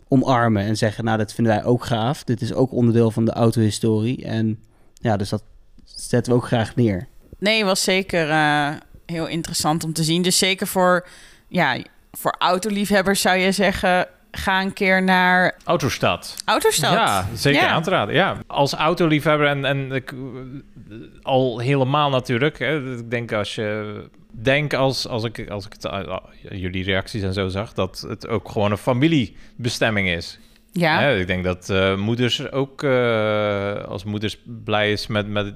omarmen 0.07 0.63
en 0.63 0.77
zeggen, 0.77 1.03
nou, 1.03 1.17
dat 1.17 1.33
vinden 1.33 1.53
wij 1.53 1.63
ook 1.63 1.85
gaaf. 1.85 2.23
Dit 2.23 2.41
is 2.41 2.53
ook 2.53 2.71
onderdeel 2.71 3.11
van 3.11 3.25
de 3.25 3.31
autohistorie 3.31 4.25
en 4.25 4.59
ja, 4.93 5.17
dus 5.17 5.29
dat 5.29 5.43
zetten 5.83 6.31
we 6.31 6.37
ook 6.37 6.45
graag 6.45 6.75
neer. 6.75 7.07
Nee, 7.39 7.65
was 7.65 7.83
zeker 7.83 8.29
eh, 8.29 8.69
heel 9.05 9.27
interessant 9.27 9.83
om 9.83 9.93
te 9.93 10.03
zien. 10.03 10.21
Dus 10.21 10.37
zeker 10.37 10.67
voor, 10.67 11.07
ja, 11.47 11.77
voor 12.11 12.35
autoliefhebbers 12.39 13.21
zou 13.21 13.37
je 13.37 13.51
zeggen... 13.51 14.07
ga 14.37 14.61
een 14.61 14.73
keer 14.73 15.03
naar 15.03 15.55
Autostad. 15.63 16.35
Autostad. 16.45 16.93
Ja, 16.93 17.25
zeker 17.33 17.61
Ja. 17.61 17.69
aan 17.69 17.83
te 17.83 17.89
raden. 17.89 18.15
Ja. 18.15 18.37
Als 18.47 18.73
autoliefhebber 18.73 19.47
en, 19.47 19.65
en 19.65 19.91
ik, 19.91 20.13
al 21.21 21.59
helemaal 21.59 22.09
natuurlijk. 22.09 22.59
Hè, 22.59 22.97
ik 22.97 23.09
denk 23.11 23.31
als 23.31 23.55
je... 23.55 24.03
Denk 24.37 24.73
als, 24.73 25.07
als 25.07 25.23
ik, 25.23 25.49
als 25.49 25.65
ik 25.65 25.73
het, 25.73 25.85
eh, 25.85 26.17
jullie 26.49 26.83
reacties 26.83 27.21
en 27.23 27.33
zo 27.33 27.47
zag... 27.47 27.73
dat 27.73 28.05
het 28.07 28.27
ook 28.27 28.49
gewoon 28.49 28.71
een 28.71 28.77
familiebestemming 28.77 30.09
is. 30.09 30.39
Ja, 30.79 31.01
Ja, 31.01 31.09
ik 31.09 31.27
denk 31.27 31.43
dat 31.43 31.69
eh, 31.69 31.97
moeders 31.97 32.51
ook, 32.51 32.83
eh, 32.83 33.83
als 33.83 34.03
moeders 34.03 34.37
blij 34.63 34.91
is 34.91 35.07
met, 35.07 35.27
met, 35.27 35.53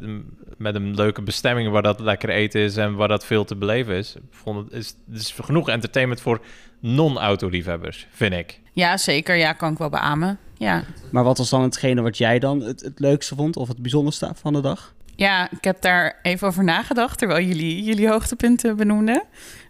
met 0.57 0.75
een 0.75 0.95
leuke 0.95 1.21
bestemming 1.21 1.71
waar 1.71 1.81
dat 1.81 1.99
lekker 1.99 2.29
eten 2.29 2.61
is 2.61 2.77
en 2.77 2.95
waar 2.95 3.07
dat 3.07 3.25
veel 3.25 3.45
te 3.45 3.55
beleven 3.55 3.95
is. 3.95 4.15
Ik 4.15 4.21
Vond 4.31 4.57
het 4.57 4.73
is, 4.73 4.95
is 5.13 5.35
genoeg 5.41 5.69
entertainment 5.69 6.21
voor 6.21 6.41
non-autoliefhebbers, 6.79 8.07
vind 8.11 8.33
ik. 8.33 8.59
ja 8.73 8.97
zeker. 8.97 9.35
Ja, 9.35 9.53
kan 9.53 9.71
ik 9.71 9.77
wel 9.77 9.89
beamen. 9.89 10.37
Ja. 10.57 10.83
Maar 11.11 11.23
wat 11.23 11.37
was 11.37 11.49
dan 11.49 11.61
hetgene 11.61 12.01
wat 12.01 12.17
jij 12.17 12.39
dan 12.39 12.61
het, 12.61 12.81
het 12.81 12.99
leukste 12.99 13.35
vond 13.35 13.55
of 13.55 13.67
het 13.67 13.77
bijzonderste 13.77 14.31
van 14.35 14.53
de 14.53 14.61
dag? 14.61 14.93
ja, 15.19 15.51
ik 15.51 15.63
heb 15.63 15.81
daar 15.81 16.19
even 16.21 16.47
over 16.47 16.63
nagedacht 16.63 17.17
terwijl 17.17 17.45
jullie 17.45 17.83
jullie 17.83 18.09
hoogtepunten 18.09 18.77
benoemden. 18.77 19.23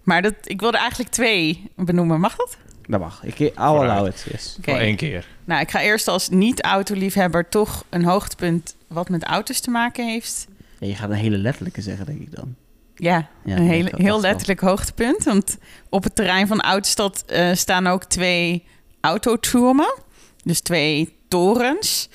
Maar 0.04 0.22
dat, 0.22 0.34
ik 0.44 0.60
wilde 0.60 0.78
eigenlijk 0.78 1.10
twee 1.10 1.72
benoemen. 1.76 2.20
Mag 2.20 2.36
dat? 2.36 2.58
Dat 2.90 3.00
mag. 3.00 3.24
Ik 3.24 3.40
I'll 3.40 3.54
allow 3.56 4.08
it, 4.08 4.26
yes. 4.32 4.58
Voor 4.62 4.78
één 4.78 4.96
keer. 4.96 5.28
Nou, 5.46 5.62
ik 5.62 5.72
ga 5.72 5.82
eerst 5.82 6.08
als 6.08 6.30
niet-autoliefhebber 6.30 7.50
toch 7.50 7.84
een 7.90 8.04
hoogtepunt 8.04 8.76
wat 8.88 9.10
met 9.10 9.24
auto's 9.24 9.60
te 9.60 9.70
maken 9.70 10.08
heeft. 10.08 10.48
Ja, 10.80 10.88
je 10.88 10.96
gaat 10.96 11.10
een 11.10 11.16
hele 11.16 11.38
letterlijke 11.38 11.82
zeggen, 11.82 12.06
denk 12.06 12.22
ik 12.22 12.36
dan. 12.36 12.56
Ja, 12.96 13.30
Ja, 13.46 13.56
een 13.56 13.68
hele, 13.68 13.92
heel 13.96 14.22
letterlijk 14.22 14.60
hoogtepunt. 14.60 15.24
Want 15.24 15.58
op 15.90 16.04
het 16.04 16.16
terrein 16.16 16.48
van 16.48 16.60
Oudstad 16.60 17.24
eh, 17.28 17.54
staan 17.54 17.88
ook 17.88 18.04
twee 18.04 18.64
autotromen. 19.02 19.94
Dus 20.44 20.60
twee 20.60 21.16
torens. 21.28 22.10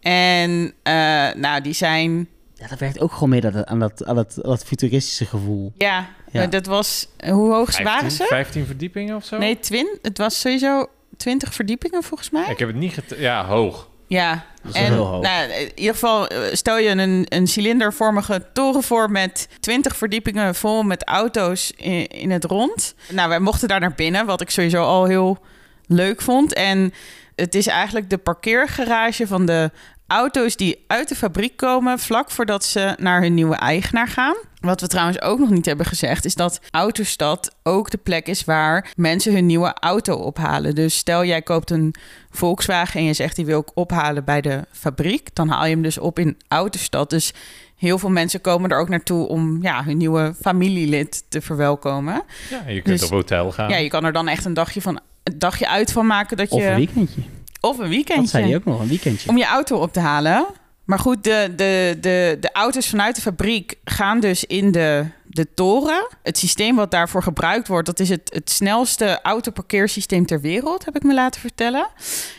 En 0.00 0.72
eh, 0.82 0.94
nou, 1.34 1.60
die 1.60 1.72
zijn... 1.72 2.28
Ja, 2.58 2.66
dat 2.66 2.78
werkt 2.78 3.00
ook 3.00 3.12
gewoon 3.12 3.28
mee 3.28 3.40
dat, 3.40 3.64
aan, 3.64 3.78
dat, 3.78 4.04
aan, 4.04 4.14
dat, 4.16 4.34
aan 4.42 4.50
dat 4.50 4.64
futuristische 4.64 5.24
gevoel. 5.26 5.72
Ja, 5.76 6.06
Ja. 6.30 6.46
dat 6.46 6.66
was... 6.66 7.08
Hoe 7.30 7.52
hoog 7.52 7.78
waren 7.78 8.00
15, 8.00 8.10
ze? 8.10 8.24
15 8.28 8.66
verdiepingen 8.66 9.16
of 9.16 9.24
zo? 9.24 9.38
Nee, 9.38 9.58
twin, 9.58 9.98
het 10.02 10.18
was 10.18 10.40
sowieso 10.40 10.86
20 11.16 11.54
verdiepingen 11.54 12.02
volgens 12.02 12.30
mij. 12.30 12.44
Ik 12.50 12.58
heb 12.58 12.68
het 12.68 12.76
niet 12.76 12.92
get... 12.92 13.14
Ja, 13.18 13.44
hoog. 13.46 13.88
Ja, 14.08 14.44
Dat 14.62 14.74
is 14.74 14.80
en 14.80 14.92
heel 14.92 15.04
hoog. 15.06 15.22
Nou, 15.22 15.50
in 15.50 15.70
ieder 15.74 15.92
geval 15.94 16.26
eh, 16.28 16.54
stel 16.54 16.78
je 16.78 16.88
een, 16.88 17.26
een 17.28 17.46
cilindervormige 17.46 18.46
toren 18.52 18.82
voor 18.82 19.10
met 19.10 19.48
20 19.60 19.96
verdiepingen 19.96 20.54
vol 20.54 20.82
met 20.82 21.04
auto's 21.04 21.72
in, 21.76 22.06
in 22.06 22.30
het 22.30 22.44
rond. 22.44 22.94
Nou, 23.10 23.28
wij 23.28 23.40
mochten 23.40 23.68
daar 23.68 23.80
naar 23.80 23.94
binnen, 23.94 24.26
wat 24.26 24.40
ik 24.40 24.50
sowieso 24.50 24.82
al 24.84 25.04
heel 25.04 25.38
leuk 25.86 26.20
vond. 26.22 26.52
En 26.52 26.92
het 27.34 27.54
is 27.54 27.66
eigenlijk 27.66 28.10
de 28.10 28.18
parkeergarage 28.18 29.26
van 29.26 29.46
de 29.46 29.70
auto's 30.06 30.56
die 30.56 30.84
uit 30.86 31.08
de 31.08 31.14
fabriek 31.14 31.56
komen 31.56 31.98
vlak 31.98 32.30
voordat 32.30 32.64
ze 32.64 32.94
naar 32.98 33.22
hun 33.22 33.34
nieuwe 33.34 33.56
eigenaar 33.56 34.08
gaan. 34.08 34.36
Wat 34.60 34.80
we 34.80 34.86
trouwens 34.86 35.22
ook 35.22 35.38
nog 35.38 35.50
niet 35.50 35.66
hebben 35.66 35.86
gezegd, 35.86 36.24
is 36.24 36.34
dat 36.34 36.60
Autostad 36.70 37.54
ook 37.62 37.90
de 37.90 37.96
plek 37.98 38.26
is 38.26 38.44
waar 38.44 38.92
mensen 38.96 39.32
hun 39.32 39.46
nieuwe 39.46 39.74
auto 39.80 40.14
ophalen. 40.14 40.74
Dus 40.74 40.96
stel 40.96 41.24
jij 41.24 41.42
koopt 41.42 41.70
een 41.70 41.94
Volkswagen 42.30 43.00
en 43.00 43.06
je 43.06 43.12
zegt 43.12 43.36
die 43.36 43.44
wil 43.44 43.60
ik 43.60 43.70
ophalen 43.74 44.24
bij 44.24 44.40
de 44.40 44.64
fabriek, 44.72 45.28
dan 45.34 45.48
haal 45.48 45.64
je 45.64 45.70
hem 45.70 45.82
dus 45.82 45.98
op 45.98 46.18
in 46.18 46.36
Autostad. 46.48 47.10
Dus 47.10 47.32
heel 47.76 47.98
veel 47.98 48.10
mensen 48.10 48.40
komen 48.40 48.70
er 48.70 48.78
ook 48.78 48.88
naartoe 48.88 49.28
om 49.28 49.62
ja, 49.62 49.84
hun 49.84 49.96
nieuwe 49.96 50.34
familielid 50.40 51.24
te 51.28 51.40
verwelkomen. 51.40 52.22
Ja, 52.50 52.62
je 52.66 52.82
kunt 52.82 52.98
Dus- 52.98 53.08
op 53.08 53.10
hotel 53.14 53.52
gaan. 53.52 53.68
Ja, 53.68 53.76
je 53.76 53.88
kan 53.88 54.04
er 54.04 54.12
dan 54.12 54.28
echt 54.28 54.44
een 54.44 54.54
dagje, 54.54 54.80
van, 54.80 55.00
een 55.22 55.38
dagje 55.38 55.68
uit 55.68 55.92
van 55.92 56.06
maken 56.06 56.36
dat 56.36 56.48
je. 56.50 56.56
Of 56.56 56.64
een 56.64 56.74
weekendje. 56.74 57.22
Of 57.60 57.78
een 57.78 57.88
weekendje. 57.88 58.22
Dat 58.22 58.30
zei 58.30 58.44
hij 58.44 58.56
ook 58.56 58.64
nog, 58.64 58.80
een 58.80 58.88
weekendje. 58.88 59.28
Om 59.28 59.36
je 59.36 59.46
auto 59.46 59.76
op 59.78 59.92
te 59.92 60.00
halen. 60.00 60.46
Maar 60.84 60.98
goed, 60.98 61.24
de, 61.24 61.52
de, 61.56 61.96
de, 62.00 62.36
de 62.40 62.52
auto's 62.52 62.88
vanuit 62.88 63.14
de 63.14 63.20
fabriek 63.20 63.74
gaan 63.84 64.20
dus 64.20 64.44
in 64.44 64.72
de, 64.72 65.06
de 65.26 65.54
toren. 65.54 66.08
Het 66.22 66.38
systeem 66.38 66.76
wat 66.76 66.90
daarvoor 66.90 67.22
gebruikt 67.22 67.68
wordt, 67.68 67.86
dat 67.86 68.00
is 68.00 68.08
het, 68.08 68.30
het 68.34 68.50
snelste 68.50 69.18
autoparkeersysteem 69.22 70.26
ter 70.26 70.40
wereld, 70.40 70.84
heb 70.84 70.96
ik 70.96 71.02
me 71.02 71.14
laten 71.14 71.40
vertellen. 71.40 71.88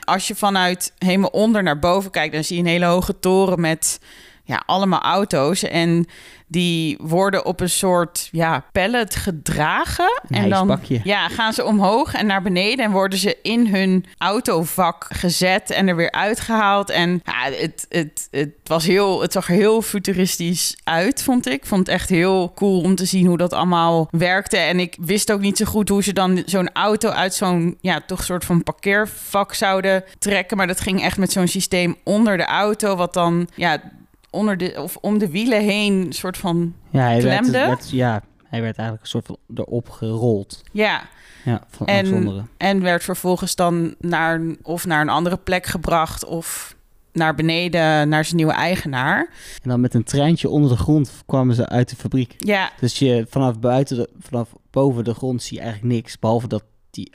Als 0.04 0.28
je 0.28 0.36
vanuit 0.36 0.94
helemaal 0.98 1.30
onder 1.30 1.64
naar 1.64 1.80
boven 1.80 2.12
kijkt, 2.12 2.34
dan 2.34 2.44
zie 2.44 2.56
je 2.56 2.62
een 2.62 2.68
hele 2.68 2.86
hoge 2.86 3.20
toren 3.20 3.62
met 3.62 4.00
ja, 4.48 4.64
allemaal 4.66 5.02
auto's. 5.02 5.64
En 5.64 6.08
die 6.48 6.98
worden 7.02 7.46
op 7.46 7.60
een 7.60 7.70
soort 7.70 8.30
ja, 8.32 8.64
pallet 8.72 9.16
gedragen. 9.16 10.22
Een 10.28 10.38
en 10.38 10.50
dan 10.50 10.80
ja, 11.04 11.28
gaan 11.28 11.54
ze 11.54 11.66
omhoog 11.66 12.14
en 12.14 12.26
naar 12.26 12.42
beneden 12.42 12.86
en 12.86 12.92
worden 12.92 13.20
ze 13.20 13.38
in 13.42 13.68
hun 13.68 14.06
autovak 14.18 15.06
gezet 15.10 15.70
en 15.70 15.88
er 15.88 15.96
weer 15.96 16.12
uitgehaald. 16.12 16.90
En 16.90 17.22
ja, 17.24 17.58
het, 17.58 17.86
het, 17.90 18.28
het, 18.32 18.52
was 18.64 18.86
heel, 18.86 19.22
het 19.22 19.32
zag 19.32 19.48
er 19.48 19.56
heel 19.56 19.82
futuristisch 19.82 20.78
uit, 20.84 21.24
vond 21.24 21.46
ik. 21.46 21.54
Ik 21.54 21.66
vond 21.66 21.88
het 21.88 21.96
echt 21.96 22.10
heel 22.10 22.52
cool 22.56 22.82
om 22.82 22.96
te 22.96 23.06
zien 23.06 23.26
hoe 23.26 23.38
dat 23.38 23.54
allemaal 23.54 24.08
werkte. 24.12 24.58
En 24.58 24.80
ik 24.80 24.96
wist 25.00 25.32
ook 25.32 25.42
niet 25.42 25.58
zo 25.58 25.66
goed 25.66 25.90
hoe 25.90 26.04
ze 26.04 26.14
dan 26.14 26.44
zo'n 26.46 26.72
auto 26.74 27.10
uit 27.10 27.34
zo'n, 27.34 27.78
ja, 27.82 28.02
toch 28.06 28.24
soort 28.24 28.46
van 28.46 28.64
parkeervak 28.64 29.54
zouden 29.54 30.04
trekken. 30.20 30.58
Maar 30.58 30.68
dat 30.68 30.82
ging 30.82 31.02
echt 31.02 31.18
met 31.18 31.32
zo'n 31.32 31.48
systeem 31.48 31.96
onder 32.04 32.38
de 32.38 32.46
auto, 32.46 32.96
wat 32.96 33.14
dan, 33.14 33.48
ja, 33.56 33.82
onder 34.30 34.58
de, 34.58 34.74
of 34.82 34.96
om 35.02 35.18
de 35.18 35.30
wielen 35.30 35.62
heen, 35.62 36.14
soort 36.14 36.38
van, 36.38 36.74
Ja, 36.90 37.00
hij 37.02 37.20
klemde. 37.20 37.52
werd- 37.52 37.90
ja, 37.90 38.22
hij 38.44 38.62
werd 38.62 38.78
eigenlijk 38.78 39.02
een 39.02 39.10
soort 39.10 39.26
van 39.26 39.38
erop 39.56 39.90
gerold. 39.90 40.64
ja, 40.72 41.02
Ja, 41.46 41.64
van 41.70 41.88
En-. 41.88 42.50
En 42.58 42.82
werd 42.82 43.04
vervolgens 43.04 43.56
dan 43.56 43.96
naar, 44.00 44.42
of 44.62 44.86
naar 44.86 45.02
een 45.02 45.10
andere 45.10 45.38
plek 45.38 45.66
gebracht 45.66 46.26
of 46.26 46.76
naar 47.14 47.36
beneden 47.36 48.10
naar 48.10 48.24
zijn 48.26 48.36
nieuwe 48.36 48.52
eigenaar. 48.54 49.20
En 49.64 49.70
dan 49.70 49.82
met 49.82 49.94
een 49.94 50.04
treintje 50.04 50.50
onder 50.50 50.70
de 50.70 50.78
grond 50.78 51.12
kwamen 51.26 51.56
ze 51.56 51.68
uit 51.68 51.90
de 51.90 51.96
fabriek. 51.96 52.34
Ja, 52.38 52.72
Dus 52.80 53.00
je, 53.00 53.26
vanaf, 53.30 53.60
buiten 53.60 53.96
de, 53.98 54.10
vanaf 54.20 54.50
boven 54.72 55.04
de 55.04 55.14
grond 55.14 55.44
zie 55.44 55.58
je 55.58 55.64
eigenlijk 55.64 55.94
niks. 55.94 56.20
Behalve 56.20 56.48
dat 56.48 56.64
die 56.92 57.12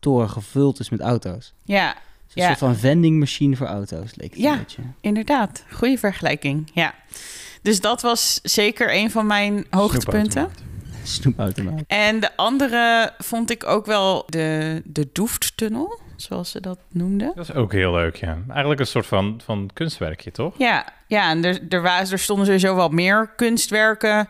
toren 0.00 0.30
gevuld 0.30 0.80
is 0.80 0.88
met 0.90 1.00
auto's. 1.00 1.54
Ja. 1.64 1.94
Een 2.34 2.46
soort 2.46 2.58
van 2.58 2.76
vendingmachine 2.76 3.56
voor 3.56 3.66
auto's, 3.66 4.14
leek 4.14 4.30
het 4.30 4.40
Ja. 4.42 4.52
een 4.52 4.58
beetje. 4.58 4.82
inderdaad. 5.00 5.64
Goede 5.72 5.98
vergelijking. 5.98 6.70
Ja. 6.74 6.94
Dus 7.62 7.80
dat 7.80 8.02
was 8.02 8.40
zeker 8.42 8.94
een 8.94 9.10
van 9.10 9.26
mijn 9.26 9.66
hoogtepunten. 9.70 10.50
Snoepautomaat. 11.02 11.82
En 11.86 12.20
de 12.20 12.36
andere 12.36 13.12
vond 13.18 13.50
ik 13.50 13.66
ook 13.66 13.86
wel 13.86 14.24
de, 14.26 14.82
de 14.84 15.08
Doefttunnel, 15.12 16.00
zoals 16.16 16.50
ze 16.50 16.60
dat 16.60 16.78
noemden. 16.88 17.32
Dat 17.34 17.48
is 17.48 17.54
ook 17.54 17.72
heel 17.72 17.92
leuk, 17.92 18.16
ja. 18.16 18.38
Eigenlijk 18.48 18.80
een 18.80 18.86
soort 18.86 19.06
van, 19.06 19.40
van 19.44 19.70
kunstwerkje, 19.72 20.30
toch? 20.30 20.54
Ja, 20.58 20.84
ja 21.06 21.30
en 21.30 21.44
er, 21.44 21.60
er, 21.68 21.82
was, 21.82 22.10
er 22.12 22.18
stonden 22.18 22.46
sowieso 22.46 22.74
wel 22.74 22.88
meer 22.88 23.32
kunstwerken 23.36 24.28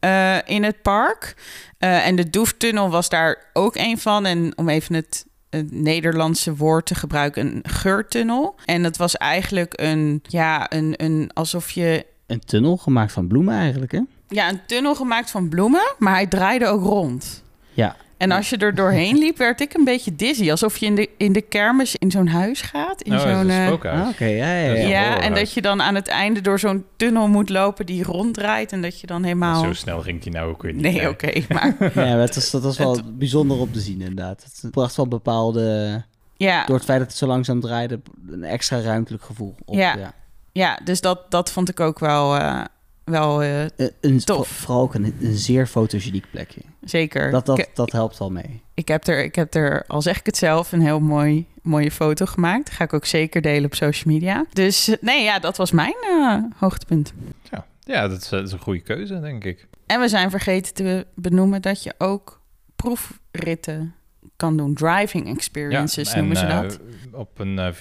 eh, 0.00 0.36
in 0.44 0.62
het 0.64 0.82
park. 0.82 1.34
Eh, 1.78 2.06
en 2.06 2.16
de 2.16 2.30
Doeftunnel 2.30 2.90
was 2.90 3.08
daar 3.08 3.44
ook 3.52 3.76
een 3.76 3.98
van. 3.98 4.26
En 4.26 4.52
om 4.56 4.68
even 4.68 4.94
het, 4.94 5.26
het 5.50 5.72
Nederlandse 5.72 6.56
woord 6.56 6.86
te 6.86 6.94
gebruiken, 6.94 7.46
een 7.46 7.60
geurtunnel. 7.62 8.54
En 8.64 8.82
dat 8.82 8.96
was 8.96 9.16
eigenlijk 9.16 9.80
een, 9.80 10.22
ja, 10.22 10.72
een, 10.72 10.94
een 10.96 11.30
alsof 11.34 11.70
je... 11.70 12.06
Een 12.26 12.44
tunnel 12.44 12.76
gemaakt 12.76 13.12
van 13.12 13.26
bloemen 13.26 13.54
eigenlijk, 13.54 13.92
hè? 13.92 14.00
Ja, 14.28 14.48
een 14.48 14.60
tunnel 14.66 14.94
gemaakt 14.94 15.30
van 15.30 15.48
bloemen, 15.48 15.94
maar 15.98 16.12
hij 16.12 16.26
draaide 16.26 16.66
ook 16.66 16.82
rond. 16.82 17.42
Ja. 17.72 17.96
En 18.18 18.30
als 18.30 18.50
je 18.50 18.56
er 18.56 18.74
doorheen 18.74 19.18
liep, 19.18 19.36
werd 19.36 19.60
ik 19.60 19.74
een 19.74 19.84
beetje 19.84 20.14
dizzy. 20.16 20.50
Alsof 20.50 20.76
je 20.76 20.86
in 20.86 20.94
de, 20.94 21.08
in 21.16 21.32
de 21.32 21.40
kermis 21.40 21.96
in 21.96 22.10
zo'n 22.10 22.28
huis 22.28 22.60
gaat. 22.60 23.02
In 23.02 23.12
oh, 23.12 23.20
zo'n, 23.20 23.50
eh, 23.50 23.66
spookhuis. 23.66 24.00
Ah, 24.00 24.08
oké, 24.08 24.24
ja, 24.24 24.58
ja, 24.58 24.72
ja. 24.72 25.20
en 25.20 25.34
dat 25.34 25.52
je 25.52 25.62
dan 25.62 25.82
aan 25.82 25.94
het 25.94 26.08
einde 26.08 26.40
door 26.40 26.58
zo'n 26.58 26.84
tunnel 26.96 27.28
moet 27.28 27.48
lopen 27.48 27.86
die 27.86 28.04
ronddraait. 28.04 28.72
En 28.72 28.82
dat 28.82 29.00
je 29.00 29.06
dan 29.06 29.22
helemaal... 29.22 29.64
Zo 29.64 29.72
snel 29.72 30.00
ging 30.00 30.22
die 30.22 30.32
nou 30.32 30.50
ook 30.50 30.62
weer 30.62 30.72
niet. 30.72 30.82
Nee, 30.82 31.08
oké. 31.08 31.42
maar 31.48 31.76
Ja, 31.80 31.90
maar 31.94 32.16
dat 32.16 32.34
was, 32.34 32.50
dat 32.50 32.62
was 32.62 32.78
wel 32.78 33.00
bijzonder 33.04 33.58
om 33.58 33.72
te 33.72 33.80
zien, 33.80 34.00
inderdaad. 34.00 34.46
Het 34.60 34.70
bracht 34.70 34.96
wel 34.96 35.08
bepaalde... 35.08 36.04
ja, 36.36 36.64
Door 36.64 36.76
het 36.76 36.84
feit 36.84 36.98
dat 36.98 37.08
het 37.08 37.16
zo 37.16 37.26
langzaam 37.26 37.60
draaide, 37.60 38.00
een 38.30 38.44
extra 38.44 38.80
ruimtelijk 38.80 39.24
gevoel 39.24 39.54
op. 39.64 39.74
Ja. 39.74 39.96
ja. 39.96 40.12
ja 40.52 40.80
dus 40.84 41.00
dat, 41.00 41.30
dat 41.30 41.50
vond 41.50 41.68
ik 41.68 41.80
ook 41.80 41.98
wel, 41.98 42.36
eh, 42.36 42.64
wel 43.10 43.42
eh, 43.42 43.62
Een, 43.62 43.90
een, 44.00 44.18
Tof. 44.24 44.36
voor- 44.48 44.56
Vooral 44.56 44.82
ook 44.82 44.94
een, 44.94 45.14
een 45.20 45.36
zeer 45.36 45.66
fotogeniek 45.66 46.24
plekje. 46.30 46.60
zeker. 46.84 47.30
Dat, 47.30 47.46
dat, 47.46 47.58
ik, 47.58 47.68
dat 47.74 47.92
helpt 47.92 48.18
wel 48.18 48.30
mee. 48.30 48.62
ik, 48.74 48.88
heb 48.88 49.06
er, 49.06 49.24
ik 49.24 49.34
heb 49.34 49.54
er, 49.54 49.84
al 49.86 50.02
zeg 50.02 50.18
ik 50.18 50.26
het 50.26 50.36
zelf, 50.36 50.72
een 50.72 50.80
heel 50.80 51.00
mooi, 51.00 51.46
mooie 51.62 51.90
foto 51.90 52.26
gemaakt. 52.26 52.64
Dat 52.66 52.74
ga 52.74 52.84
ik 52.84 52.92
ook 52.92 53.04
zeker 53.04 53.40
delen 53.42 53.64
op 53.64 53.74
social 53.74 54.14
media. 54.14 54.44
Dus 54.52 54.88
eh, 54.88 54.96
nee, 55.00 55.22
ja, 55.24 55.38
dat 55.38 55.56
was 55.56 55.70
mijn 55.70 55.94
eh, 56.02 56.36
hoogtepunt. 56.56 57.12
Ja, 57.50 57.66
ja 57.80 58.08
dat, 58.08 58.20
is, 58.22 58.28
dat 58.28 58.46
is 58.46 58.52
een 58.52 58.58
goede 58.60 58.80
keuze, 58.80 59.20
denk 59.20 59.44
ik. 59.44 59.66
En 59.86 60.00
we 60.00 60.08
zijn 60.08 60.30
vergeten 60.30 60.74
te 60.74 61.06
benoemen 61.14 61.62
dat 61.62 61.82
je 61.82 61.94
ook 61.98 62.40
proefritten 62.76 63.94
kan 64.36 64.56
doen. 64.56 64.74
Driving 64.74 65.28
experiences 65.36 66.12
en, 66.12 66.18
noemen 66.18 66.36
ze 66.36 66.46
eh, 66.46 66.60
dat. 66.60 66.80
op 67.12 67.38
een 67.38 67.58
eh 67.58 67.72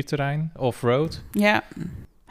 4x4 0.00 0.04
terrein, 0.04 0.52
off-road. 0.56 1.22
Ja, 1.30 1.62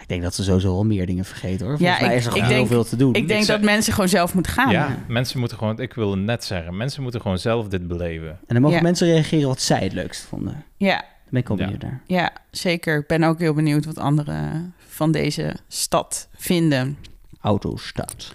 Ik 0.05 0.11
denk 0.11 0.23
dat 0.23 0.35
ze 0.35 0.43
sowieso 0.43 0.71
wel 0.73 0.85
meer 0.85 1.05
dingen 1.05 1.25
vergeten 1.25 1.65
hoor. 1.65 1.75
Ja, 1.79 1.79
Volgens 1.79 1.99
mij 2.01 2.11
ik- 2.11 2.17
is 2.19 2.25
er 2.25 2.31
ik 2.31 2.37
gewoon 2.37 2.47
heel 2.49 2.57
denk- 2.57 2.71
veel 2.71 2.83
te 2.83 2.95
doen. 2.95 3.13
ik 3.13 3.27
denk 3.27 3.45
dat 3.45 3.61
mensen 3.61 3.93
gewoon 3.93 4.09
zelf 4.09 4.33
moeten 4.33 4.51
gaan. 4.51 4.71
ja, 4.71 4.97
mensen 5.07 5.39
moeten 5.39 5.57
gewoon, 5.57 5.79
ik 5.79 5.93
wilde 5.93 6.15
net 6.15 6.43
zeggen, 6.43 6.77
mensen 6.77 7.01
moeten 7.03 7.21
gewoon 7.21 7.37
zelf 7.37 7.67
dit 7.67 7.87
beleven. 7.87 8.27
En 8.29 8.39
dan 8.47 8.61
mogen 8.61 8.77
Ja. 8.77 8.83
mensen 8.83 9.07
reageren 9.07 9.47
wat 9.47 9.61
zij 9.61 9.79
het 9.83 9.93
leukst 9.93 10.21
vonden. 10.29 10.63
Ja, 10.77 11.03
ben 11.29 11.41
ik 11.41 11.47
Ja. 11.49 11.55
benieuwd 11.55 11.81
naar. 11.81 12.01
Ja, 12.07 12.31
zeker. 12.51 12.97
Ik 12.99 13.07
ben 13.07 13.23
ook 13.23 13.39
heel 13.39 13.53
benieuwd 13.53 13.85
wat 13.85 13.97
anderen 13.97 14.73
van 14.87 15.11
deze 15.11 15.55
stad 15.67 16.27
vinden. 16.35 16.97
Autostad. 17.41 18.33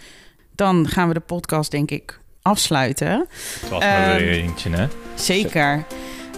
Dan 0.55 0.89
gaan 0.89 1.09
we 1.09 1.15
de 1.15 1.21
podcast, 1.21 1.71
denk 1.71 1.91
ik, 1.91 2.21
afsluiten. 2.43 3.27
Het 3.61 3.69
was 3.71 3.81
maar 3.85 4.11
Ehm, 4.11 4.17
weer 4.19 4.31
eentje, 4.31 4.71
hè? 4.71 4.87
Zeker. 5.15 5.85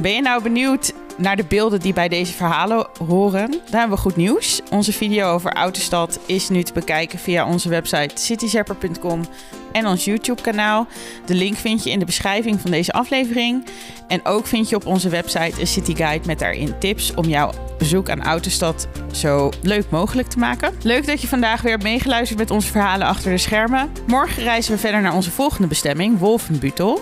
Ben 0.01 0.12
je 0.12 0.21
nou 0.23 0.43
benieuwd 0.43 0.93
naar 1.16 1.37
de 1.37 1.45
beelden 1.45 1.81
die 1.81 1.92
bij 1.92 2.09
deze 2.09 2.33
verhalen 2.33 2.87
horen? 3.07 3.50
Dan 3.50 3.78
hebben 3.78 3.97
we 3.97 4.02
goed 4.02 4.16
nieuws. 4.16 4.61
Onze 4.71 4.92
video 4.92 5.33
over 5.33 5.52
Autostad 5.52 6.19
is 6.26 6.49
nu 6.49 6.62
te 6.62 6.73
bekijken 6.73 7.19
via 7.19 7.47
onze 7.47 7.69
website 7.69 8.11
cityzapper.com 8.14 9.25
en 9.73 9.87
ons 9.87 10.04
YouTube-kanaal. 10.04 10.87
De 11.26 11.35
link 11.35 11.57
vind 11.57 11.85
je 11.85 11.90
in 11.90 11.99
de 11.99 12.04
beschrijving 12.04 12.61
van 12.61 12.71
deze 12.71 12.92
aflevering. 12.92 13.64
En 14.09 14.25
ook 14.25 14.47
vind 14.47 14.69
je 14.69 14.76
op 14.76 14.87
onze 14.87 15.09
website 15.09 15.61
een 15.61 15.66
cityguide 15.66 16.26
met 16.26 16.38
daarin 16.38 16.78
tips 16.78 17.14
om 17.14 17.25
jouw 17.25 17.52
bezoek 17.78 18.11
aan 18.11 18.23
Autostad 18.23 18.88
zo 19.12 19.50
leuk 19.62 19.90
mogelijk 19.90 20.28
te 20.28 20.38
maken. 20.38 20.75
Leuk 20.83 21.07
dat 21.07 21.21
je 21.21 21.28
vandaag 21.28 21.62
weer 21.62 21.73
hebt 21.73 21.83
meegeluisterd 21.83 22.38
met 22.38 22.50
onze 22.50 22.71
verhalen 22.71 23.07
achter 23.07 23.31
de 23.31 23.38
schermen. 23.38 23.92
Morgen 24.07 24.42
reizen 24.42 24.73
we 24.73 24.78
verder 24.78 25.00
naar 25.00 25.14
onze 25.14 25.31
volgende 25.31 25.69
bestemming, 25.69 26.19
Wolfenbüttel. 26.19 27.00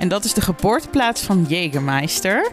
En 0.00 0.08
dat 0.08 0.24
is 0.24 0.34
de 0.34 0.40
geboorteplaats 0.40 1.22
van 1.22 1.46
Jägermeister. 1.48 2.50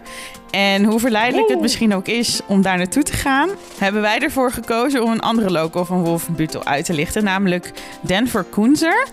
En 0.52 0.84
hoe 0.84 1.00
verleidelijk 1.00 1.50
het 1.50 1.62
misschien 1.62 1.94
ook 1.94 2.08
is 2.08 2.40
om 2.48 2.62
daar 2.62 2.78
naartoe 2.78 3.04
te 3.04 3.14
gaan, 3.14 3.50
hebben 3.78 4.02
wij 4.02 4.20
ervoor 4.20 4.52
gekozen 4.52 5.04
om 5.04 5.12
een 5.12 5.20
andere 5.20 5.52
local 5.52 5.86
van 5.86 6.04
Wolfenbüttel 6.04 6.64
uit 6.64 6.86
te 6.86 6.94
lichten, 6.94 7.24
namelijk 7.24 7.72
Denver 8.02 8.44
Koenzer. 8.44 9.08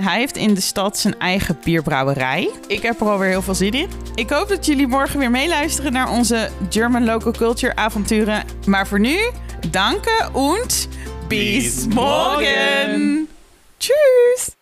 Hij 0.00 0.18
heeft 0.18 0.36
in 0.36 0.54
de 0.54 0.60
stad 0.60 0.98
zijn 0.98 1.18
eigen 1.18 1.58
bierbrouwerij. 1.64 2.50
Ik 2.66 2.82
heb 2.82 3.00
er 3.00 3.08
alweer 3.08 3.28
heel 3.28 3.42
veel 3.42 3.54
zin 3.54 3.72
in. 3.72 3.88
Ik 4.14 4.30
hoop 4.30 4.48
dat 4.48 4.66
jullie 4.66 4.86
morgen 4.86 5.18
weer 5.18 5.30
meeluisteren 5.30 5.92
naar 5.92 6.10
onze 6.10 6.50
German 6.68 7.04
Local 7.04 7.32
Culture 7.32 7.76
avonturen. 7.76 8.44
Maar 8.66 8.86
voor 8.86 9.00
nu, 9.00 9.18
danke 9.70 10.28
und 10.32 10.88
bis 11.28 11.86
morgen. 11.86 13.28
Tschüss! 13.78 14.59